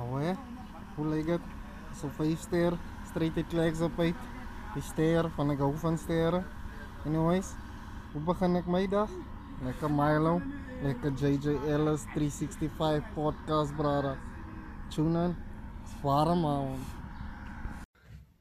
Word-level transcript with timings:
Hè, 0.00 0.32
hoe 0.96 1.06
lyk 1.06 1.26
dit? 1.26 1.48
So 2.00 2.08
5 2.08 2.38
ster, 2.40 2.72
straight 3.08 3.36
uit 3.36 3.48
Kleks 3.52 3.80
op 3.84 3.98
uit. 4.00 4.16
Die 4.74 4.82
ster 4.82 5.26
van 5.36 5.50
ek 5.52 5.60
hou 5.60 5.74
van 5.82 5.98
sterre. 5.98 6.40
Anyways, 7.04 7.50
hoe 8.12 8.22
begin 8.24 8.56
ek 8.56 8.68
my 8.70 8.86
dag? 8.88 9.10
Lekker 9.66 9.92
Milo, 9.92 10.38
lekker 10.80 11.12
JJ 11.20 11.58
Ellis 11.68 12.06
365 12.14 13.10
podcast 13.14 13.76
brother. 13.76 14.16
Tune 14.88 15.24
in. 15.24 15.34
Warm 16.02 16.40
man. 16.46 16.78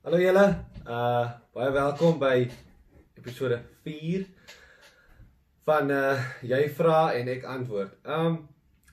Hallo 0.05 0.21
julle. 0.21 0.46
Uh 0.88 1.26
baie 1.54 1.73
welkom 1.76 2.21
by 2.21 2.48
episode 3.20 3.60
4 3.84 4.23
van 5.68 5.91
uh 5.91 6.16
jy 6.39 6.62
vra 6.78 7.10
en 7.20 7.34
ek 7.36 7.44
antwoord. 7.57 8.00
Um 8.07 8.39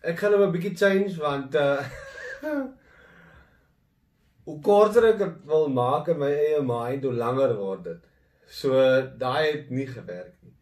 ek 0.03 0.19
gaan 0.19 0.35
nou 0.35 0.43
'n 0.49 0.53
bietjie 0.57 0.75
change 0.75 1.15
want 1.23 1.55
uh 1.55 1.87
hoe 4.47 4.61
korter 4.63 5.11
ek 5.11 5.19
dit 5.19 5.39
wil 5.51 5.69
maak 5.75 6.09
in 6.13 6.21
my 6.23 6.31
eie 6.31 6.63
mind, 6.63 7.05
hoe 7.05 7.13
langer 7.13 7.57
word 7.59 7.85
dit. 7.85 8.03
So 8.47 8.73
daai 9.19 9.47
het 9.47 9.71
nie 9.71 9.87
gewerk 9.91 10.35
nie. 10.43 10.55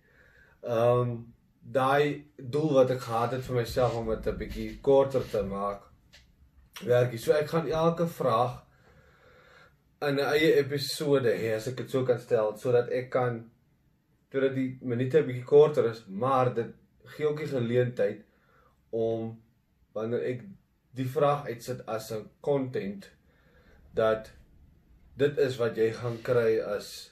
Um 0.62 1.16
daai 1.64 2.24
doel 2.36 2.74
wat 2.78 2.92
ek 2.92 3.04
gehad 3.06 3.36
het 3.36 3.44
vir 3.46 3.62
myself 3.62 3.96
om 3.96 4.08
dit 4.12 4.26
'n 4.28 4.38
bietjie 4.40 4.80
korter 4.80 5.24
te 5.30 5.42
maak 5.42 5.82
werk 6.84 7.12
nie. 7.12 7.18
So 7.18 7.32
ek 7.32 7.48
gaan 7.48 7.68
elke 7.68 8.06
vraag 8.06 8.62
in 10.02 10.16
'n 10.16 10.32
eie 10.32 10.56
episode 10.60 11.36
hê 11.42 11.54
as 11.56 11.68
ek 11.68 11.76
dit 11.76 11.90
so 11.90 12.04
kan 12.04 12.18
stel 12.18 12.56
sodat 12.56 12.88
ek 12.88 13.10
kan 13.10 13.50
sodat 14.32 14.54
die 14.54 14.78
minute 14.82 15.18
'n 15.18 15.26
bietjie 15.26 15.44
korter 15.44 15.90
is, 15.90 16.04
maar 16.08 16.54
dit 16.54 16.74
gee 17.04 17.28
ook 17.28 17.38
die 17.38 17.46
geleentheid 17.46 18.24
om 18.90 19.42
wanneer 19.92 20.22
ek 20.32 20.40
die 20.94 21.08
vraag 21.10 21.46
uitsit 21.50 21.82
as 21.86 22.12
'n 22.12 22.28
content 22.40 23.10
dat 23.94 24.30
dit 25.16 25.38
is 25.38 25.56
wat 25.56 25.76
jy 25.76 25.90
gaan 25.92 26.18
kry 26.22 26.58
as 26.60 27.10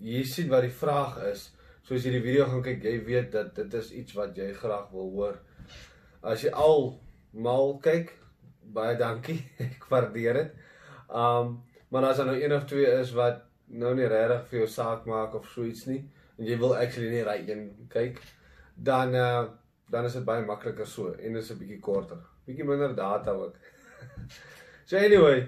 jy 0.00 0.22
sien 0.24 0.48
wat 0.48 0.62
die 0.66 0.78
vraag 0.82 1.18
is. 1.32 1.50
So 1.82 1.94
as 1.94 2.04
jy 2.04 2.16
die 2.16 2.22
video 2.22 2.46
gaan 2.50 2.62
kyk, 2.62 2.84
jy 2.84 3.04
weet 3.06 3.32
dat 3.32 3.54
dit 3.54 3.74
is 3.74 3.92
iets 3.92 4.12
wat 4.18 4.36
jy 4.36 4.52
graag 4.52 4.90
wil 4.90 5.10
hoor. 5.10 5.38
As 6.22 6.42
jy 6.42 6.50
al 6.50 7.00
mal 7.32 7.78
kyk, 7.78 8.12
baie 8.62 8.96
dankie. 8.98 9.38
Ek 9.68 9.86
waardeer 9.90 10.34
dit. 10.34 10.52
Um 11.08 11.62
maar 11.88 12.04
as 12.04 12.16
daar 12.18 12.26
nou 12.26 12.40
een 12.42 12.52
of 12.52 12.64
twee 12.66 12.86
is 13.00 13.12
wat 13.14 13.44
nou 13.66 13.94
nie 13.94 14.08
regtig 14.10 14.48
vir 14.50 14.58
jou 14.58 14.68
saak 14.68 15.04
maak 15.06 15.34
of 15.34 15.46
so 15.48 15.62
iets 15.64 15.86
nie 15.86 16.00
en 16.36 16.44
jy 16.44 16.56
wil 16.58 16.74
actually 16.74 17.10
nie 17.10 17.22
ry 17.24 17.36
een 17.46 17.68
kyk, 17.88 18.18
dan 18.74 19.14
uh 19.14 19.44
dan 19.90 20.04
is 20.04 20.16
dit 20.18 20.24
baie 20.26 20.42
makliker 20.42 20.86
so 20.86 21.12
en 21.14 21.36
is 21.36 21.50
'n 21.50 21.58
bietjie 21.58 21.80
korter. 21.80 22.35
Bietjie 22.46 22.64
minder 22.64 22.94
data 22.94 23.34
ook. 23.34 23.54
so 24.88 24.96
anyway, 24.96 25.46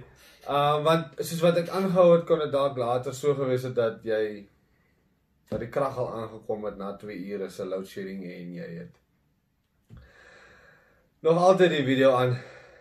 uh 0.49 0.79
want 0.85 1.19
soos 1.23 1.43
wat 1.45 1.61
ek 1.63 1.71
aangehou 1.71 2.13
het 2.17 2.25
kon 2.27 2.43
dit 2.43 2.53
dalk 2.53 2.79
later 2.81 3.15
so 3.15 3.35
gewees 3.39 3.67
het 3.69 3.77
dat 3.77 4.01
jy 4.07 4.23
dat 5.49 5.63
die 5.63 5.71
krag 5.73 5.97
al 5.99 6.11
aangekom 6.23 6.67
het 6.69 6.79
na 6.81 6.95
2 7.01 7.19
ure 7.33 7.49
se 7.51 7.65
load 7.65 7.87
shedding 7.89 8.25
en 8.29 8.55
jy 8.57 8.71
het 8.81 8.97
nog 11.21 11.39
altyd 11.39 11.71
die 11.71 11.85
video 11.85 12.13
aan. 12.15 12.37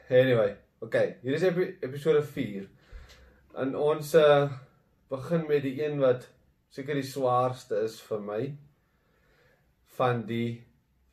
Anyway, 0.09 0.55
okay, 0.79 1.17
hier 1.21 1.33
is 1.33 1.43
epi 1.43 1.71
episode 1.81 2.21
4. 2.23 2.67
En 3.57 3.75
ons 3.75 4.13
uh 4.15 4.47
begin 5.07 5.45
met 5.47 5.63
die 5.63 5.77
een 5.79 6.01
wat 6.01 6.27
seker 6.69 6.97
die 6.99 7.07
swaarste 7.07 7.79
is 7.85 7.95
vir 8.09 8.19
my 8.21 8.41
van 9.97 10.25
die 10.27 10.65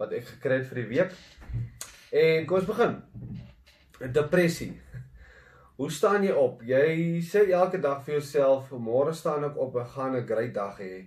wat 0.02 0.12
ek 0.12 0.26
gekry 0.34 0.58
het 0.60 0.70
vir 0.72 0.80
die 0.82 0.90
week. 0.90 1.14
En 2.14 2.44
kom 2.46 2.60
ons 2.60 2.66
begin. 2.68 2.92
Depressie. 4.14 4.70
Hoe 5.74 5.88
staan 5.90 6.22
jy 6.22 6.34
op? 6.38 6.60
Jy 6.62 7.18
sê 7.26 7.40
elke 7.50 7.80
dag 7.82 8.04
vir 8.06 8.20
jouself, 8.20 8.68
môre 8.78 9.10
staan 9.18 9.42
ek 9.48 9.58
op 9.58 9.74
en 9.82 9.88
gaan 9.96 10.14
'n 10.14 10.26
great 10.28 10.52
dag 10.54 10.78
hê. 10.78 11.06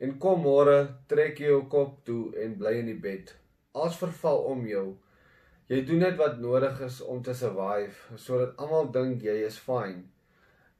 En 0.00 0.18
kom 0.18 0.42
môre, 0.42 0.88
trek 1.06 1.38
jy 1.38 1.46
jou 1.46 1.68
kop 1.68 2.04
toe 2.04 2.34
en 2.34 2.58
bly 2.58 2.72
in 2.80 2.86
die 2.86 2.98
bed. 2.98 3.32
Alles 3.74 3.96
verval 3.96 4.42
om 4.50 4.66
jou. 4.66 4.96
Jy 5.68 5.84
doen 5.86 5.98
net 5.98 6.16
wat 6.16 6.40
nodig 6.40 6.80
is 6.80 7.00
om 7.00 7.22
te 7.22 7.34
survive 7.34 8.18
sodat 8.18 8.56
almal 8.56 8.90
dink 8.90 9.22
jy 9.22 9.46
is 9.46 9.58
fine. 9.58 10.02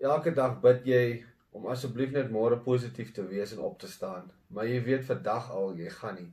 Elke 0.01 0.35
dag 0.35 0.61
bid 0.61 0.85
jy 0.85 1.25
om 1.53 1.67
asseblief 1.67 2.11
net 2.11 2.31
môre 2.31 2.57
positief 2.57 3.13
te 3.13 3.23
wees 3.23 3.53
en 3.53 3.59
op 3.59 3.79
te 3.79 3.87
staan, 3.87 4.33
maar 4.49 4.65
jy 4.65 4.83
weet 4.83 5.05
vandag 5.05 5.51
al 5.51 5.77
jy 5.77 5.89
gaan 5.91 6.15
nie. 6.15 6.33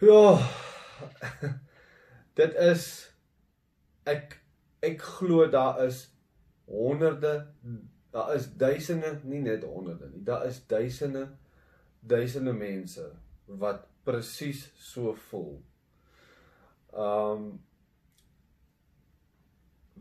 Ja. 0.00 0.38
Dit 2.38 2.54
is 2.54 2.84
ek 4.08 4.38
ek 4.86 5.02
glo 5.02 5.48
daar 5.50 5.80
is 5.84 6.06
honderde 6.64 7.48
daar 8.10 8.34
is 8.34 8.46
duisende, 8.56 9.18
nie 9.22 9.40
net 9.44 9.64
honderde 9.64 10.08
nie. 10.08 10.22
Daar 10.24 10.46
is 10.46 10.66
duisende 10.66 11.28
duisende 12.00 12.52
mense 12.52 13.10
wat 13.44 13.86
presies 14.02 14.68
so 14.74 15.14
voel. 15.28 15.56
Um 16.92 17.48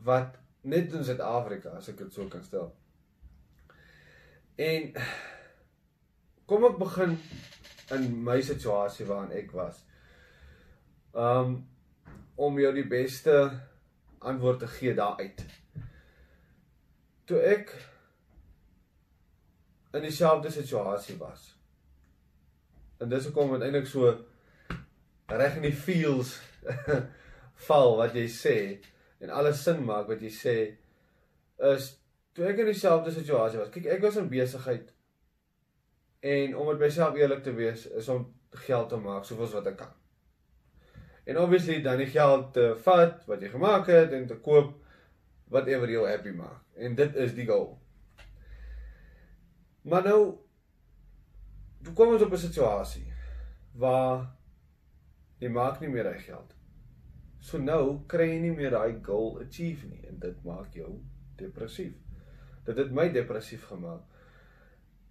wat 0.08 0.38
net 0.62 0.94
in 0.94 1.04
Suid-Afrika 1.04 1.74
as 1.80 1.90
ek 1.92 1.98
dit 2.04 2.14
so 2.14 2.28
kan 2.32 2.44
stel. 2.46 2.70
En 4.62 4.92
kom 6.48 6.66
ek 6.70 6.80
begin 6.80 7.18
in 7.96 8.08
my 8.24 8.38
situasie 8.42 9.08
waarin 9.10 9.36
ek 9.36 9.52
was. 9.58 9.84
Um 11.18 11.58
om 12.38 12.60
jou 12.62 12.70
die 12.76 12.86
beste 12.86 13.34
antwoord 14.22 14.60
te 14.62 14.68
gee 14.70 14.94
daaruit. 14.94 15.40
Toe 17.26 17.40
ek 17.42 17.74
in 19.98 20.06
dieselfde 20.06 20.52
situasie 20.54 21.18
was. 21.18 21.48
En 23.02 23.10
dis 23.10 23.26
hoekom 23.26 23.56
uiteindelik 23.56 23.90
so 23.90 24.14
reg 25.28 25.58
in 25.58 25.66
die 25.66 25.74
feels 25.74 26.38
val 27.68 27.98
wat 27.98 28.14
jy 28.16 28.28
sê 28.32 28.58
en 29.18 29.34
alles 29.34 29.64
sin 29.66 29.82
maak 29.86 30.08
wat 30.12 30.22
jy 30.22 30.32
sê 30.34 30.58
is 31.74 31.90
toe 32.38 32.46
ek 32.46 32.62
in 32.62 32.70
dieselfde 32.70 33.12
situasie 33.18 33.58
was. 33.58 33.74
Kyk, 33.74 33.90
ek 33.98 34.06
was 34.06 34.22
in 34.22 34.30
besigheid 34.30 34.94
en 36.22 36.58
om 36.58 36.70
met 36.70 36.86
myself 36.86 37.18
eerlik 37.18 37.42
te 37.44 37.54
wees 37.58 37.88
is 37.98 38.10
om 38.14 38.28
geld 38.68 38.90
te 38.94 39.02
maak 39.02 39.26
soveel 39.26 39.58
wat 39.58 39.74
ek 39.74 39.82
kan. 39.82 39.96
En 41.28 41.40
obviously 41.40 41.82
dan 41.84 42.00
die 42.00 42.08
geld 42.08 42.54
te 42.56 42.70
vat 42.86 43.26
wat 43.28 43.42
jy 43.44 43.50
gemaak 43.52 43.90
het 43.92 44.14
en 44.16 44.28
te 44.30 44.38
koop 44.40 44.72
whatever 45.52 45.90
jou 45.92 46.06
happy 46.08 46.32
maak. 46.32 46.64
En 46.80 46.96
dit 46.96 47.16
is 47.16 47.34
die 47.36 47.48
goal. 47.48 47.74
Maar 49.88 50.08
nou 50.08 50.22
toe 51.84 51.94
kom 51.94 52.14
ons 52.16 52.24
op 52.24 52.32
'n 52.32 52.44
situasie 52.48 53.06
waar 53.76 54.28
jy 55.40 55.50
maak 55.50 55.80
nie 55.80 55.90
meer 55.90 56.04
daai 56.04 56.20
geld. 56.20 56.56
So 57.40 57.58
nou 57.58 58.04
kry 58.08 58.30
jy 58.32 58.40
nie 58.40 58.56
meer 58.56 58.72
daai 58.72 59.00
goal 59.04 59.40
achieve 59.42 59.88
nie 59.88 60.08
en 60.08 60.20
dit 60.20 60.44
maak 60.44 60.74
jou 60.74 61.00
depressief. 61.36 61.94
Dit 62.66 62.78
het 62.78 62.92
my 62.92 63.10
depressief 63.12 63.66
gemaak. 63.66 64.02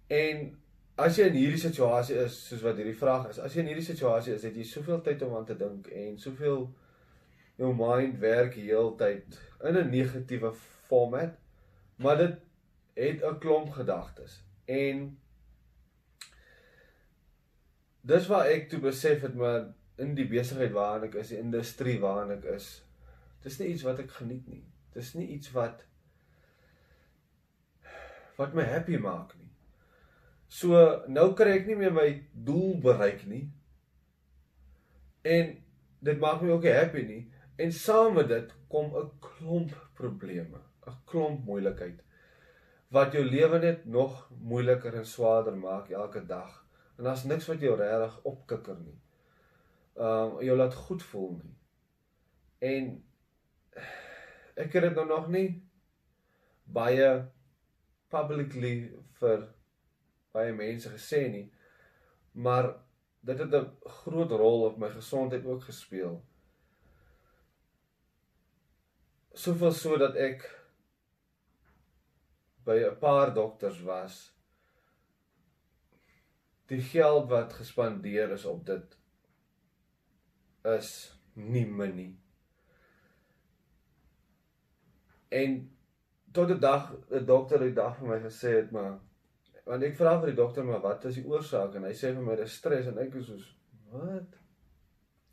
En 0.07 0.57
as 0.97 1.17
jy 1.17 1.27
in 1.29 1.37
hierdie 1.37 1.61
situasie 1.61 2.17
is, 2.23 2.35
soos 2.49 2.63
wat 2.65 2.79
hierdie 2.79 2.97
vraag 2.97 3.29
is, 3.29 3.39
as 3.39 3.53
jy 3.53 3.61
in 3.61 3.69
hierdie 3.71 3.85
situasie 3.85 4.33
is, 4.33 4.45
het 4.47 4.55
jy 4.57 4.65
soveel 4.65 5.03
tyd 5.05 5.21
om 5.27 5.35
aan 5.37 5.45
te 5.45 5.57
dink 5.57 5.91
en 5.93 6.17
soveel 6.21 6.65
jou 7.57 7.69
mind 7.77 8.17
werk 8.21 8.57
heeltyd 8.57 9.37
in 9.65 9.77
'n 9.77 9.91
negatiewe 9.93 10.53
format, 10.89 11.37
maar 11.97 12.17
dit 12.17 12.35
het 12.97 13.23
'n 13.23 13.39
klomp 13.39 13.71
gedagtes. 13.71 14.41
En 14.65 15.17
dis 18.01 18.27
waar 18.27 18.47
ek 18.47 18.69
toe 18.69 18.79
besef 18.79 19.21
het 19.21 19.35
maar 19.35 19.73
in 19.97 20.15
die 20.15 20.27
besigheid 20.27 20.71
waarin 20.71 21.09
ek 21.09 21.15
is, 21.15 21.27
die 21.27 21.37
industrie 21.37 21.99
waarin 21.99 22.37
ek 22.37 22.43
is, 22.43 22.83
dis 23.43 23.59
nie 23.59 23.67
iets 23.73 23.83
wat 23.83 23.99
ek 23.99 24.11
geniet 24.11 24.47
nie. 24.47 24.63
Dis 24.93 25.13
nie 25.13 25.27
iets 25.27 25.51
wat 25.51 25.83
wat 28.37 28.53
my 28.53 28.63
happy 28.63 28.97
maak 28.97 29.33
nie. 29.37 29.46
So 30.47 31.03
nou 31.07 31.33
kry 31.35 31.57
ek 31.59 31.67
nie 31.67 31.75
meer 31.75 31.93
my 31.93 32.07
doel 32.31 32.77
bereik 32.83 33.25
nie. 33.27 33.47
En 35.27 35.55
dit 35.99 36.19
maak 36.19 36.41
my 36.41 36.53
ook 36.55 36.67
nie 36.67 36.75
happy 36.75 37.03
nie. 37.07 37.23
En 37.57 37.71
saam 37.73 38.13
met 38.13 38.27
dit 38.27 38.53
kom 38.69 38.93
'n 38.95 39.11
klomp 39.19 39.73
probleme, 39.93 40.59
'n 40.87 40.97
klomp 41.05 41.45
moeilikheid 41.45 42.03
wat 42.89 43.11
jou 43.11 43.23
lewe 43.25 43.59
net 43.59 43.85
nog 43.85 44.29
moeiliker 44.39 44.95
en 44.95 45.05
swaarder 45.05 45.57
maak 45.57 45.89
elke 45.89 46.25
dag. 46.25 46.65
En 46.97 47.03
daar's 47.03 47.23
niks 47.23 47.47
wat 47.47 47.59
jou 47.59 47.75
regtig 47.75 48.23
opkikker 48.23 48.77
nie. 48.79 48.99
Um 49.95 50.39
jou 50.41 50.57
laat 50.57 50.73
goed 50.73 51.03
voel 51.03 51.31
nie. 51.43 51.55
En 52.59 53.03
ek 54.55 54.73
het 54.73 54.87
dit 54.87 54.95
nou 54.95 55.05
nog 55.07 55.27
nie 55.29 55.47
baie 56.63 57.09
publicly 58.09 58.73
vir 59.19 59.45
baie 60.37 60.53
mense 60.53 60.93
gesê 60.93 61.25
nie. 61.33 61.45
Maar 62.33 62.71
dit 63.25 63.39
het 63.39 63.53
'n 63.53 63.91
groot 64.01 64.31
rol 64.31 64.65
op 64.69 64.77
my 64.77 64.89
gesondheid 64.93 65.45
ook 65.45 65.63
gespeel. 65.63 66.21
soveel 69.37 69.71
so 69.71 69.97
dat 70.01 70.15
ek 70.17 70.45
by 72.65 72.77
'n 72.83 72.97
paar 72.99 73.33
dokters 73.33 73.81
was. 73.81 74.15
Die 76.67 76.81
geld 76.81 77.29
wat 77.29 77.53
gespandeer 77.53 78.31
is 78.31 78.45
op 78.45 78.65
dit 78.65 78.97
is 80.65 80.89
nie 81.33 81.65
min 81.65 81.95
nie. 81.95 82.13
En 85.29 85.77
tot 86.31 86.49
'n 86.49 86.59
dag 86.59 86.91
'n 87.11 87.25
dokter 87.25 87.59
die 87.59 87.73
dag 87.73 87.97
vir 87.97 88.07
my 88.07 88.19
gesê 88.19 88.55
het 88.61 88.71
maar 88.71 88.99
want 89.67 89.83
ek 89.83 89.95
vra 89.99 90.17
vir 90.21 90.31
die 90.31 90.39
dokter 90.39 90.65
maar 90.65 90.81
wat 90.83 91.05
is 91.09 91.19
die 91.19 91.27
oorsaak? 91.27 91.75
En 91.75 91.87
hy 91.87 91.93
sê 91.93 92.13
vir 92.15 92.23
my 92.23 92.35
dis 92.39 92.57
stres. 92.59 92.87
En 92.87 92.99
ek 93.03 93.15
is 93.19 93.29
soos 93.29 93.47
wat? 93.91 94.37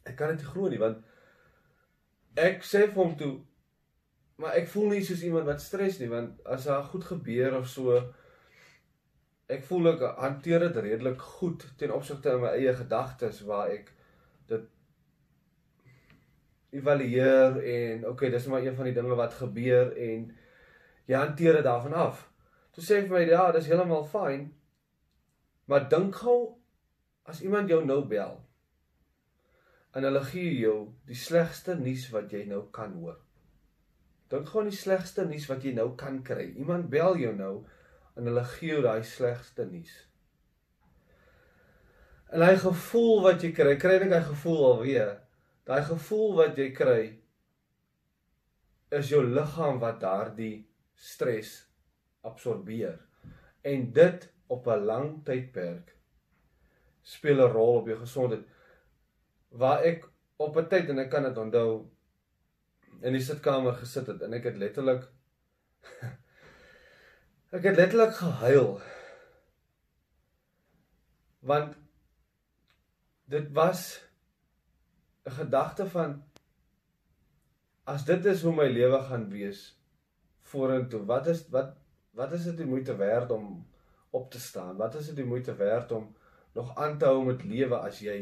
Ek 0.05 0.17
kan 0.19 0.35
dit 0.35 0.43
nie 0.43 0.53
glo 0.53 0.71
nie 0.71 0.81
want 0.83 1.03
ek 2.35 2.65
sê 2.67 2.87
vir 2.89 2.99
hom 2.99 3.15
toe 3.19 3.35
maar 4.43 4.57
ek 4.59 4.69
voel 4.73 4.95
nie 4.95 5.05
soos 5.07 5.23
iemand 5.23 5.47
wat 5.47 5.63
stres 5.63 6.01
nie 6.01 6.11
want 6.11 6.41
as 6.51 6.67
daar 6.67 6.87
goed 6.91 7.07
gebeur 7.07 7.55
of 7.61 7.69
so 7.71 8.01
ek 9.55 9.63
voel 9.69 9.93
ek 9.93 10.03
hanteer 10.19 10.67
dit 10.67 10.81
redelik 10.89 11.21
goed 11.39 11.67
ten 11.79 11.93
opsigte 11.95 12.33
van 12.33 12.47
my 12.47 12.55
eie 12.59 12.75
gedagtes 12.75 13.43
waar 13.47 13.71
ek 13.71 13.93
dit 14.51 14.67
evalueer 16.81 17.61
en 17.77 18.07
okay 18.11 18.33
dis 18.35 18.49
maar 18.51 18.67
een 18.67 18.77
van 18.79 18.91
die 18.91 18.97
dinge 18.97 19.19
wat 19.19 19.39
gebeur 19.39 19.93
en 20.09 20.27
jy 21.07 21.21
hanteer 21.21 21.61
dit 21.61 21.69
daarvan 21.69 21.95
af 22.09 22.25
toe 22.75 22.85
sê 22.85 23.01
hy 23.01 23.07
vir 23.09 23.17
my 23.19 23.25
ja 23.31 23.51
dis 23.55 23.71
heeltemal 23.71 24.07
fyn 24.11 24.49
maar 25.71 25.89
dink 25.91 26.19
gou 26.23 26.41
as 27.31 27.41
iemand 27.47 27.71
jou 27.73 27.81
nou 27.85 28.03
bel 28.09 28.37
en 29.95 30.03
hulle 30.03 30.23
gee 30.27 30.55
jou 30.59 30.79
die 31.09 31.19
slegste 31.19 31.77
nuus 31.79 32.09
wat 32.13 32.33
jy 32.35 32.43
nou 32.51 32.65
kan 32.75 32.97
hoor. 32.99 33.21
Dink 34.33 34.49
gou 34.51 34.65
aan 34.65 34.73
die 34.73 34.79
slegste 34.79 35.27
nuus 35.29 35.47
wat 35.51 35.63
jy 35.65 35.75
nou 35.77 35.93
kan 35.99 36.19
kry. 36.27 36.49
Iemand 36.59 36.91
bel 36.91 37.19
jou 37.21 37.31
nou 37.37 37.55
en 38.19 38.27
hulle 38.29 38.43
gee 38.57 38.73
jou 38.73 38.83
daai 38.83 39.05
slegste 39.07 39.67
nuus. 39.71 39.93
En 42.35 42.43
hy 42.43 42.57
gevoel 42.59 43.23
wat 43.29 43.45
jy 43.47 43.53
kry, 43.55 43.77
kry 43.79 44.01
net 44.03 44.17
hy 44.17 44.23
gevoel 44.33 44.65
alweer. 44.73 45.13
Daai 45.69 45.85
gevoel 45.87 46.35
wat 46.41 46.59
jy 46.59 46.73
kry 46.75 47.03
is 48.95 49.11
jou 49.11 49.23
liggaam 49.27 49.79
wat 49.83 50.03
daardie 50.03 50.65
stres 50.99 51.55
absorbeer. 52.25 52.99
En 53.63 53.93
dit 53.93 54.29
op 54.47 54.67
'n 54.67 54.85
lang 54.85 55.25
tydperk 55.25 55.95
speel 57.03 57.41
'n 57.45 57.53
rol 57.53 57.81
op 57.81 57.87
jou 57.87 57.99
gesondheid 57.99 58.45
waar 59.49 59.83
ek 59.83 60.09
op 60.37 60.57
'n 60.57 60.69
tyd 60.69 60.89
en 60.89 60.99
ek 60.99 61.11
kan 61.11 61.23
dit 61.23 61.39
onthou 61.39 61.71
in 63.01 63.13
die 63.13 63.23
sitkamer 63.23 63.75
gesit 63.81 64.07
het 64.07 64.23
en 64.23 64.33
ek 64.33 64.45
het 64.45 64.57
letterlik 64.57 65.05
ek 67.57 67.63
het 67.69 67.77
letterlik 67.77 68.17
gehuil 68.17 68.81
want 71.53 71.77
dit 73.37 73.53
was 73.53 74.01
'n 75.29 75.37
gedagte 75.41 75.87
van 75.87 76.23
as 77.85 78.05
dit 78.05 78.25
is 78.25 78.43
hoe 78.43 78.55
my 78.55 78.69
lewe 78.69 79.01
gaan 79.09 79.29
wees 79.31 79.65
vorentoe 80.41 81.05
wat 81.05 81.27
is 81.27 81.49
wat 81.49 81.77
wat 82.15 82.33
is 82.33 82.45
dit 82.51 82.57
die 82.63 82.69
moeite 82.69 82.97
werd 82.97 83.31
om 83.31 83.67
op 84.11 84.31
te 84.31 84.41
staan 84.41 84.77
wat 84.77 84.95
is 84.95 85.11
dit 85.11 85.17
die 85.23 85.31
moeite 85.31 85.55
werd 85.59 85.93
om 85.93 86.13
nog 86.55 86.77
aan 86.79 86.99
te 86.99 87.11
hou 87.11 87.25
met 87.27 87.45
lewe 87.45 87.79
as 87.79 87.99
jy 88.05 88.19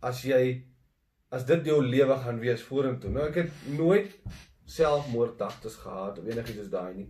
as 0.00 0.22
jy 0.24 0.64
as 1.34 1.46
dit 1.46 1.66
jou 1.66 1.80
lewe 1.82 2.16
gaan 2.22 2.38
wees 2.40 2.62
vorentoe. 2.62 3.10
Nou 3.10 3.26
ek 3.28 3.40
het 3.42 3.64
nooit 3.76 4.12
selfmoorddagtes 4.76 5.78
gehad 5.82 6.20
of 6.20 6.28
enigiets 6.28 6.60
soos 6.62 6.70
daai 6.72 6.94
nie. 7.00 7.08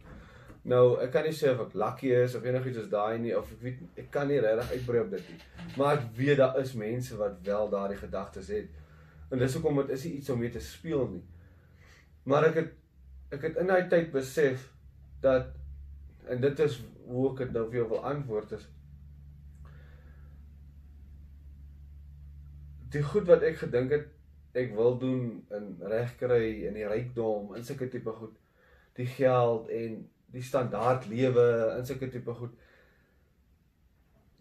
Nou, 0.67 0.97
ek 1.03 1.13
kan 1.15 1.27
nie 1.29 1.35
sê 1.37 1.53
of 1.53 1.61
ek 1.67 1.77
lucky 1.79 2.11
is 2.17 2.35
of 2.35 2.47
enigiets 2.49 2.81
soos 2.81 2.89
daai 2.93 3.21
nie 3.23 3.35
of 3.39 3.53
ek 3.55 3.63
weet 3.63 4.01
ek 4.03 4.11
kan 4.15 4.29
nie 4.31 4.41
regtig 4.43 4.73
uitbrei 4.75 5.05
op 5.05 5.13
dit 5.15 5.31
nie. 5.31 5.39
Maar 5.77 6.01
ek 6.01 6.09
weet 6.19 6.41
daar 6.43 6.59
is 6.63 6.75
mense 6.81 7.21
wat 7.21 7.39
wel 7.47 7.71
daardie 7.73 8.01
gedagtes 8.01 8.51
het. 8.55 8.83
En 9.31 9.43
dis 9.43 9.55
hoekom 9.59 9.83
dit 9.83 9.95
is 9.97 10.09
nie 10.09 10.17
iets 10.19 10.33
om 10.33 10.43
mee 10.43 10.53
te 10.55 10.65
speel 10.65 11.07
nie. 11.13 11.23
Maar 12.27 12.51
ek 12.51 12.61
het 12.63 12.75
ek 13.35 13.49
het 13.49 13.61
in 13.63 13.71
daai 13.71 13.89
tyd 13.91 14.13
besef 14.15 14.69
dat 15.25 15.53
en 16.31 16.41
dit 16.43 16.63
is 16.65 16.81
hoe 17.07 17.29
ek 17.33 17.45
dit 17.45 17.55
nou 17.55 17.65
vir 17.71 17.81
jou 17.81 17.89
wil 17.95 18.05
antwoord 18.11 18.57
is 18.59 18.67
die 22.95 23.03
goed 23.03 23.27
wat 23.31 23.47
ek 23.47 23.59
gedink 23.63 23.95
het 23.95 24.13
ek 24.57 24.73
wil 24.77 24.99
doen 24.99 25.25
in 25.59 25.73
regkry 25.93 26.67
in 26.69 26.79
die 26.79 26.87
rykdom 26.89 27.55
in 27.57 27.67
sulke 27.67 27.91
tipe 27.93 28.15
goed 28.21 28.37
die 28.97 29.09
geld 29.19 29.69
en 29.75 29.99
die 30.33 30.43
standaard 30.43 31.07
lewe 31.11 31.49
in 31.77 31.85
sulke 31.89 32.09
tipe 32.13 32.35
goed 32.39 32.55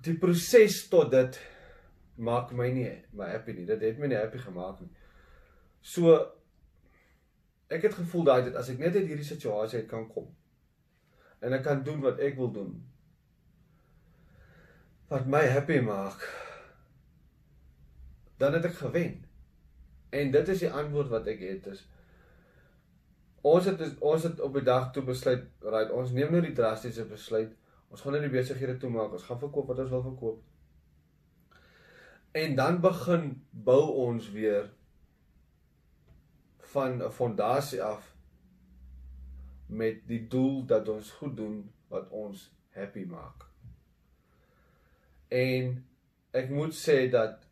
die 0.06 0.16
proses 0.22 0.84
tot 0.90 1.12
dit 1.12 1.38
maak 2.18 2.52
my 2.56 2.70
nie 2.72 2.92
my 3.14 3.30
happy 3.31 3.54
nie. 3.54 3.66
Dit 3.68 3.84
het 3.84 4.00
my 4.00 4.10
nie 4.12 4.20
happy 4.20 4.40
gemaak 4.40 4.81
nie. 4.81 4.92
So 5.81 6.16
ek 7.68 7.88
het 7.88 7.98
gevoel 7.98 8.24
daai 8.24 8.44
dit 8.50 8.56
as 8.56 8.70
ek 8.70 8.82
net 8.82 8.96
uit 8.96 9.08
hierdie 9.08 9.28
situasie 9.28 9.80
uit 9.82 9.90
kan 9.90 10.08
kom 10.10 10.28
en 11.42 11.54
ek 11.54 11.64
kan 11.66 11.84
doen 11.84 12.02
wat 12.04 12.20
ek 12.20 12.38
wil 12.38 12.52
doen 12.54 12.76
wat 15.10 15.28
my 15.30 15.46
happy 15.48 15.80
maak 15.86 16.22
dan 18.38 18.54
het 18.54 18.66
ek 18.68 18.74
gewen. 18.76 19.22
En 20.10 20.32
dit 20.32 20.48
is 20.48 20.60
die 20.60 20.72
antwoord 20.72 21.08
wat 21.08 21.28
ek 21.32 21.40
het 21.40 21.68
is 21.72 21.86
ons 23.46 23.68
het 23.70 23.82
ons 24.02 24.24
het 24.26 24.40
op 24.42 24.56
die 24.58 24.66
dag 24.66 24.90
toe 24.94 25.04
besluit, 25.06 25.44
right, 25.62 25.92
ons 25.94 26.14
neem 26.18 26.32
nou 26.34 26.42
die 26.42 26.56
drastiese 26.58 27.06
besluit. 27.06 27.52
Ons 27.94 28.02
gaan 28.02 28.16
nou 28.18 28.22
die 28.24 28.34
besighede 28.34 28.80
toemaak. 28.82 29.14
Ons 29.14 29.28
gaan 29.28 29.40
verkoop 29.40 29.70
wat 29.70 29.84
ons 29.84 29.92
wil 29.94 30.02
verkoop. 30.08 30.40
En 32.36 32.56
dan 32.58 32.80
begin 32.82 33.28
bou 33.52 33.84
ons 34.08 34.32
weer 34.34 34.72
van 36.74 37.02
'n 37.04 37.12
fondasie 37.12 37.84
af 37.84 38.14
met 39.66 40.08
die 40.08 40.28
doel 40.28 40.66
dat 40.66 40.90
ons 40.90 41.12
goed 41.12 41.38
doen 41.38 41.72
wat 41.88 42.10
ons 42.10 42.52
happy 42.70 43.06
maak. 43.06 43.46
En 45.28 45.86
ek 46.32 46.50
moet 46.50 46.76
sê 46.76 47.10
dat 47.10 47.48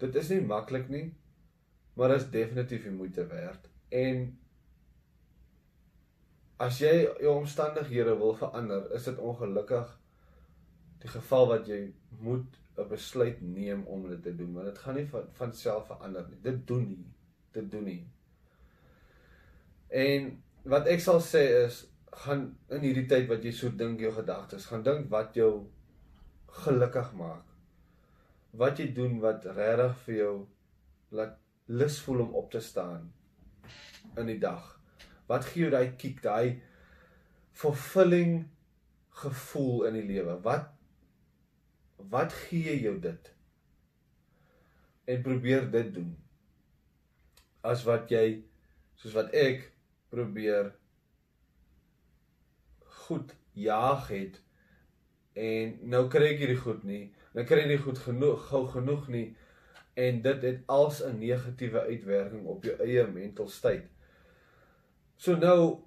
dit 0.00 0.14
is 0.14 0.28
nie 0.28 0.40
maklik 0.40 0.88
nie, 0.88 1.14
maar 1.94 2.14
is 2.14 2.30
definitief 2.30 2.82
die 2.82 2.94
moeite 2.96 3.26
werd. 3.26 3.68
En 3.88 4.38
as 6.60 6.78
jy 6.80 6.94
jou 7.20 7.34
omstandighede 7.36 8.16
wil 8.20 8.34
verander, 8.36 8.88
is 8.96 9.04
dit 9.08 9.18
ongelukkig 9.18 9.92
die 11.00 11.08
geval 11.08 11.46
wat 11.48 11.68
jy 11.68 11.80
moet 12.20 12.59
'n 12.78 12.88
besluit 12.88 13.42
neem 13.42 13.84
om 13.86 14.08
dit 14.08 14.22
te 14.22 14.36
doen, 14.36 14.52
want 14.54 14.66
dit 14.66 14.78
gaan 14.78 14.94
nie 14.94 15.06
van 15.06 15.28
van 15.32 15.52
self 15.52 15.86
verander 15.86 16.26
nie. 16.28 16.40
Dit 16.42 16.66
doen 16.66 16.88
nie. 16.88 17.06
Dit 17.52 17.70
doen 17.70 17.84
nie. 17.84 18.06
En 19.88 20.42
wat 20.62 20.86
ek 20.86 21.00
sal 21.00 21.20
sê 21.20 21.42
is 21.64 21.86
gaan 22.24 22.56
in 22.68 22.80
hierdie 22.80 23.06
tyd 23.06 23.28
wat 23.28 23.44
jy 23.44 23.52
so 23.52 23.70
dink 23.70 24.00
jou 24.00 24.12
gedagtes, 24.12 24.66
gaan 24.66 24.82
dink 24.82 25.10
wat 25.10 25.34
jou 25.34 25.66
gelukkig 26.64 27.12
maak 27.14 27.50
wat 28.50 28.80
jy 28.80 28.90
doen 28.94 29.20
wat 29.22 29.46
regtig 29.54 29.96
vir 30.04 30.16
jou 30.16 30.34
laat 31.14 31.36
lus 31.70 31.98
voel 32.02 32.24
om 32.26 32.34
op 32.38 32.50
te 32.50 32.60
staan 32.60 33.10
in 34.18 34.26
die 34.26 34.40
dag. 34.42 34.64
Wat 35.30 35.46
gee 35.46 35.64
jou 35.64 35.70
daai 35.70 35.94
kick, 35.98 36.22
daai 36.22 36.58
fulfilling 37.54 38.48
gevoel 39.22 39.86
in 39.90 39.98
die 40.00 40.06
lewe? 40.08 40.34
Wat 40.42 40.72
wat 42.08 42.32
gee 42.32 42.80
jou 42.80 42.98
dit? 43.00 43.32
En 45.04 45.22
probeer 45.22 45.70
dit 45.70 45.94
doen. 45.94 46.14
As 47.60 47.84
wat 47.84 48.10
jy 48.10 48.42
soos 49.00 49.16
wat 49.16 49.32
ek 49.36 49.72
probeer 50.12 50.72
goed 53.06 53.34
jaag 53.56 54.08
het 54.12 54.40
en 55.40 55.76
nou 55.92 56.02
kry 56.12 56.32
ek 56.34 56.42
hierdie 56.42 56.60
goed 56.60 56.82
nie 56.84 57.04
dan 57.34 57.46
kry 57.48 57.62
jy 57.62 57.70
nie 57.70 57.84
goed 57.84 58.00
genoeg 58.02 58.42
gou 58.50 58.64
genoeg 58.72 59.06
nie 59.12 59.26
en 60.00 60.20
dit 60.22 60.42
het 60.46 60.60
als 60.66 61.02
'n 61.04 61.18
negatiewe 61.18 61.80
uitwerking 61.80 62.46
op 62.46 62.64
jou 62.64 62.76
eie 62.80 63.06
mental 63.06 63.48
state. 63.48 63.88
So 65.16 65.36
nou 65.36 65.84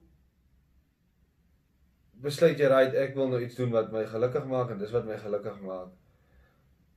besluit 2.13 2.59
jy 2.59 2.67
right 2.67 2.95
ek 2.95 3.15
wil 3.15 3.27
nou 3.27 3.41
iets 3.41 3.55
doen 3.55 3.71
wat 3.71 3.91
my 3.91 4.05
gelukkig 4.05 4.45
maak 4.45 4.69
en 4.69 4.77
dis 4.77 4.91
wat 4.91 5.05
my 5.05 5.17
gelukkig 5.17 5.61
maak. 5.61 5.91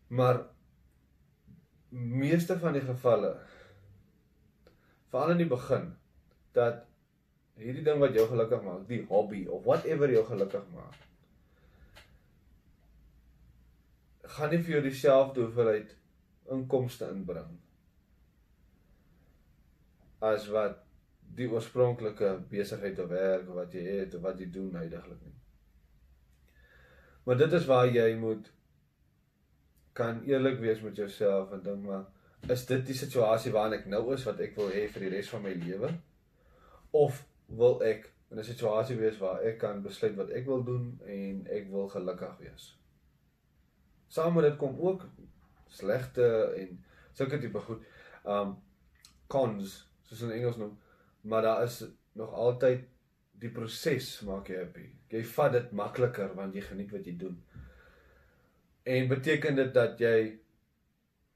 Maar 0.09 0.43
meeste 1.91 2.59
van 2.59 2.77
die 2.77 2.85
gevalle 2.85 3.33
veral 5.11 5.35
in 5.35 5.43
die 5.45 5.51
begin 5.51 5.91
dat 6.57 6.85
hierdie 7.57 7.85
ding 7.85 8.01
wat 8.03 8.15
jou 8.15 8.27
gelukkig 8.29 8.63
maak, 8.63 8.89
die 8.89 9.05
hobby 9.09 9.47
of 9.47 9.65
whatever 9.65 10.11
jou 10.13 10.25
gelukkig 10.29 10.65
maak 10.75 11.05
gaan 14.37 14.51
nie 14.51 14.59
vir 14.59 14.77
jou 14.77 14.83
dieselfde 14.85 15.45
hoeveelheid 15.45 15.95
inkomste 16.53 17.09
inbring. 17.13 17.55
as 20.27 20.47
wat 20.49 20.79
die 21.37 21.47
oorspronklike 21.53 22.31
besigheid 22.51 22.99
of 23.03 23.11
werk 23.11 23.49
wat 23.53 23.75
jy 23.77 23.83
het 23.85 24.15
of 24.17 24.23
wat 24.25 24.39
jy 24.41 24.47
doen 24.53 24.79
heidaglik 24.79 25.21
nie. 25.21 25.35
Maar 27.27 27.37
dit 27.43 27.57
is 27.59 27.67
waar 27.69 27.91
jy 27.93 28.07
moet 28.17 28.49
kan 29.97 30.21
eerlik 30.29 30.61
wees 30.61 30.83
met 30.85 30.97
jouself 30.97 31.53
en 31.57 31.63
dink 31.65 31.87
maar 31.87 32.53
is 32.55 32.67
dit 32.69 32.85
die 32.87 32.97
situasie 32.97 33.53
waarin 33.55 33.79
ek 33.79 33.89
nou 33.91 34.03
is 34.15 34.27
wat 34.29 34.41
ek 34.45 34.55
wil 34.59 34.69
hê 34.75 34.85
vir 34.93 35.07
die 35.07 35.15
res 35.17 35.31
van 35.33 35.43
my 35.47 35.55
lewe 35.63 35.91
of 37.05 37.25
wil 37.61 37.81
ek 37.83 38.13
in 38.31 38.39
'n 38.39 38.45
situasie 38.45 38.97
wees 38.97 39.19
waar 39.19 39.43
ek 39.43 39.59
kan 39.59 39.83
besluit 39.83 40.17
wat 40.17 40.31
ek 40.31 40.47
wil 40.47 40.65
doen 40.65 41.01
en 41.07 41.47
ek 41.47 41.71
wil 41.71 41.89
gelukkig 41.89 42.39
wees. 42.39 42.65
Saam 44.09 44.35
met 44.35 44.45
dit 44.45 44.57
kom 44.57 44.79
ook 44.81 45.07
slegte 45.69 46.27
en 46.57 46.85
sulke 47.13 47.39
tipe 47.39 47.61
goed. 47.61 47.83
Um 48.25 48.57
cons 49.27 49.77
soos 50.03 50.23
in 50.23 50.31
Engels 50.31 50.57
noem, 50.57 50.79
maar 51.21 51.43
daar 51.43 51.63
is 51.63 51.85
nog 52.13 52.33
altyd 52.33 52.85
die 53.33 53.51
proses 53.51 54.21
maak 54.21 54.49
jy 54.49 54.59
happy. 54.59 54.87
Jy 55.11 55.23
vat 55.25 55.53
dit 55.53 55.73
makliker 55.73 56.35
want 56.35 56.55
jy 56.55 56.61
geniet 56.61 56.93
wat 56.95 57.07
jy 57.07 57.17
doen. 57.17 57.43
En 58.87 59.09
beteken 59.11 59.57
dit 59.59 59.73
dat 59.75 59.99
jy 59.99 60.19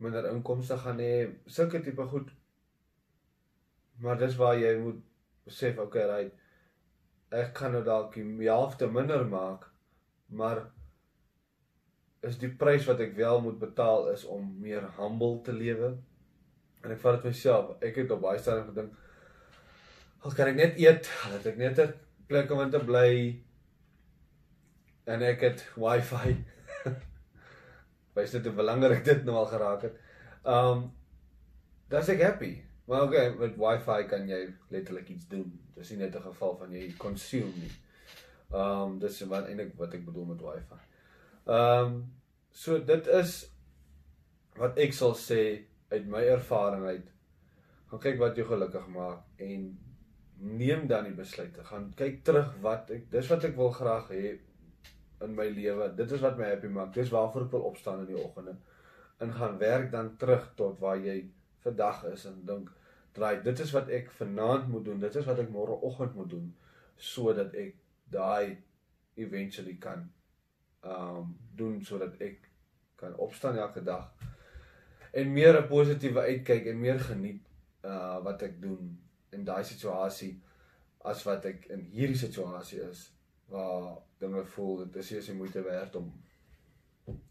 minder 0.00 0.28
inkomste 0.30 0.76
gaan 0.78 1.00
hê, 1.02 1.14
sulke 1.50 1.80
tipe 1.82 2.04
goed. 2.12 2.28
Maar 4.00 4.20
dis 4.20 4.36
waar 4.38 4.58
jy 4.58 4.76
moet 4.78 5.00
besef, 5.48 5.80
okay, 5.82 6.04
right. 6.06 6.36
Ek 7.34 7.50
kan 7.58 7.74
nou 7.74 7.82
dalk 7.86 8.14
die 8.14 8.46
helfte 8.46 8.86
minder 8.90 9.24
maak, 9.28 9.66
maar 10.30 10.62
is 12.26 12.38
die 12.38 12.52
prys 12.60 12.86
wat 12.86 13.02
ek 13.02 13.16
wel 13.18 13.42
moet 13.42 13.58
betaal 13.58 14.10
is 14.12 14.24
om 14.28 14.46
meer 14.62 14.86
humble 14.98 15.40
te 15.44 15.54
lewe. 15.56 15.90
En 16.84 16.94
ek 16.94 17.02
vat 17.02 17.18
dit 17.18 17.32
myself. 17.32 17.74
Ek 17.84 17.98
het 18.00 18.14
op 18.14 18.22
baie 18.24 18.38
stadium 18.38 18.70
gedink, 18.70 18.94
"Al 20.22 20.36
kan 20.38 20.48
ek 20.48 20.56
net 20.56 20.78
eet, 20.78 21.10
dat 21.32 21.46
ek 21.46 21.58
net 21.58 21.78
'n 21.78 21.94
plek 22.28 22.50
om 22.50 22.60
in 22.60 22.70
te 22.70 22.78
bly 22.78 23.42
en 25.06 25.22
ek 25.22 25.40
het 25.40 25.66
wifi." 25.76 26.38
Wys 28.20 28.34
dit 28.36 28.48
hoe 28.48 28.56
belangrik 28.56 29.04
dit 29.04 29.24
nou 29.24 29.36
al 29.42 29.50
geraak 29.50 29.88
het. 29.88 30.00
Um 30.44 30.90
dan's 31.90 32.08
ek 32.12 32.22
happy. 32.22 32.52
Maar 32.90 33.06
okay, 33.06 33.30
met 33.38 33.56
wifi 33.58 34.04
kan 34.10 34.28
jy 34.28 34.40
letterlik 34.74 35.08
iets 35.08 35.28
doen. 35.30 35.50
Dis 35.76 35.90
nie 35.90 36.04
net 36.04 36.16
'n 36.16 36.28
geval 36.28 36.56
van 36.58 36.72
jy 36.72 36.92
consume 36.98 37.52
nie. 37.56 37.72
Um 38.50 38.98
dis 38.98 39.20
wat 39.30 39.46
eintlik 39.46 39.76
wat 39.78 39.94
ek 39.94 40.04
bedoel 40.04 40.32
met 40.34 40.42
wifi. 40.42 40.80
Ehm 41.46 41.86
um, 41.86 42.12
so 42.50 42.78
dit 42.84 43.06
is 43.06 43.46
wat 44.58 44.78
ek 44.78 44.92
sal 44.92 45.14
sê 45.14 45.64
uit 45.90 46.06
my 46.06 46.22
ervaring 46.34 46.84
uit. 46.84 47.06
Gaan 47.90 48.02
kyk 48.04 48.18
wat 48.18 48.36
jou 48.36 48.46
gelukkig 48.46 48.86
maak 48.94 49.24
en 49.38 49.78
neem 50.40 50.86
dan 50.86 51.04
die 51.04 51.16
besluite. 51.16 51.64
Gaan 51.64 51.92
kyk 51.96 52.22
terug 52.24 52.52
wat 52.62 52.90
ek 52.90 53.10
dis 53.10 53.30
wat 53.32 53.44
ek 53.44 53.56
wil 53.56 53.72
graag 53.74 54.10
hê 54.14 54.38
in 55.20 55.34
my 55.34 55.48
lewe. 55.48 55.94
Dit 55.94 56.10
is 56.10 56.20
wat 56.20 56.38
my 56.38 56.48
happy 56.48 56.66
maak. 56.66 56.94
Dis 56.94 57.10
waarvoor 57.10 57.46
ek 57.46 57.50
wil 57.56 57.66
opstaan 57.68 58.00
in 58.04 58.06
die 58.14 58.22
oggende. 58.22 58.56
En 59.18 59.32
gaan 59.32 59.58
werk 59.58 59.90
dan 59.92 60.16
terug 60.16 60.52
tot 60.56 60.78
waar 60.78 60.98
jy 60.98 61.30
vandag 61.60 62.04
is 62.12 62.24
en 62.24 62.40
dink, 62.44 62.70
"Draai, 63.12 63.42
dit 63.42 63.58
is 63.60 63.70
wat 63.70 63.88
ek 63.88 64.10
vanaand 64.10 64.68
moet 64.68 64.84
doen. 64.84 64.98
Dit 65.00 65.14
is 65.14 65.24
wat 65.24 65.38
ek 65.38 65.48
môre 65.48 65.80
oggend 65.80 66.14
moet 66.14 66.30
doen 66.30 66.56
sodat 66.96 67.54
ek 67.54 67.74
daai 68.10 68.62
eventually 69.16 69.76
kan 69.80 70.10
um 70.84 71.36
doen 71.56 71.80
sodat 71.84 72.16
ek 72.20 72.48
kan 73.00 73.16
opstaan 73.16 73.56
elke 73.56 73.82
dag 73.84 74.12
en 75.12 75.32
meer 75.32 75.58
'n 75.60 75.68
positiewe 75.68 76.20
uitkyk 76.20 76.66
en 76.66 76.80
meer 76.80 77.00
geniet 77.00 77.48
uh 77.84 78.20
wat 78.24 78.42
ek 78.42 78.60
doen 78.62 78.98
in 79.32 79.44
daai 79.44 79.64
situasie 79.64 80.40
as 81.04 81.24
wat 81.24 81.44
ek 81.44 81.66
in 81.76 81.84
hierdie 81.92 82.20
situasie 82.20 82.80
is 82.88 83.08
waar 83.50 83.98
dinge 84.22 84.44
voel 84.54 84.84
dit 84.84 84.96
is 85.02 85.28
nie 85.28 85.36
moeite 85.36 85.62
werd 85.66 85.96
om 85.96 86.12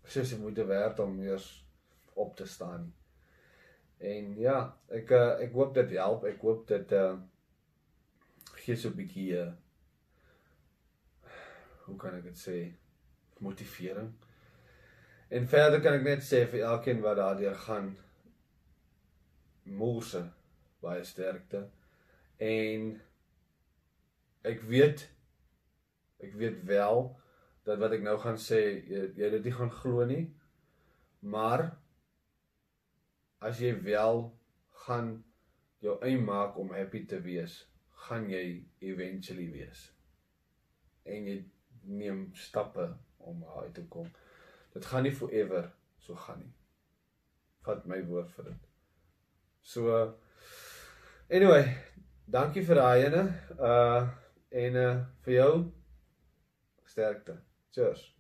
sies 0.04 0.34
nie 0.34 0.42
moeite 0.42 0.66
werd 0.66 1.00
om 1.00 1.20
eers 1.24 1.50
op 2.14 2.36
te 2.36 2.46
staan 2.46 2.90
en 3.98 4.36
ja 4.40 4.60
ek 5.00 5.12
uh, 5.16 5.40
ek 5.46 5.56
hoop 5.56 5.74
dit 5.80 5.96
help 5.98 6.28
ek 6.28 6.46
hoop 6.46 6.68
dit 6.68 6.94
uh 7.00 7.16
gee 8.60 8.76
so 8.76 8.90
'n 8.90 9.00
bietjie 9.00 9.32
uh 9.40 9.50
hoe 11.90 11.98
kan 11.98 12.16
ek 12.20 12.28
dit 12.30 12.38
sê? 12.38 12.58
Motivering. 13.42 14.12
En 15.34 15.48
verder 15.50 15.82
kan 15.82 15.98
ek 15.98 16.06
net 16.06 16.26
sê 16.26 16.44
vir 16.50 16.66
elkeen 16.70 17.02
wat 17.06 17.18
daardeur 17.20 17.58
gaan 17.66 17.92
moose 19.80 20.24
baie 20.84 21.04
sterkte. 21.06 21.66
En 22.38 22.92
ek 24.50 24.62
weet 24.70 25.08
ek 26.24 26.36
weet 26.40 26.64
wel 26.70 27.06
dat 27.68 27.80
wat 27.82 27.96
ek 27.98 28.04
nou 28.06 28.18
gaan 28.20 28.40
sê 28.42 28.60
jy, 28.90 29.04
jy 29.20 29.30
dit 29.38 29.50
nie 29.50 29.56
gaan 29.56 29.72
glo 29.82 30.06
nie 30.06 30.26
maar 31.22 31.66
as 33.44 33.62
jy 33.64 33.74
wel 33.84 34.26
gaan 34.86 35.14
jou 35.84 35.96
eie 36.04 36.20
maak 36.20 36.58
om 36.60 36.74
happy 36.76 37.06
te 37.08 37.22
wees 37.24 37.62
gaan 38.08 38.28
jy 38.32 38.44
eventually 38.84 39.48
wees 39.54 39.90
en 41.10 41.28
jy 41.28 41.40
neem 41.90 42.30
stappe 42.36 42.90
om 43.18 43.44
uit 43.44 43.74
te 43.74 43.84
kom. 43.88 44.08
Dit 44.74 44.86
gaan 44.86 45.04
nie 45.04 45.16
forever 45.16 45.72
so 45.98 46.16
gaan 46.16 46.40
nie. 46.40 46.52
Vat 47.66 47.86
my 47.90 48.00
woord 48.08 48.32
vir 48.36 48.50
dit. 48.52 48.68
So 49.62 49.96
anyway, 51.30 51.66
dankie 52.26 52.64
vir 52.66 52.82
daai 52.82 53.06
ene. 53.08 53.26
Uh 53.58 54.08
en 54.50 54.80
uh 54.82 54.94
vir 55.26 55.34
jou 55.36 55.52
sterkte. 56.90 57.38
Cheers. 57.72 58.19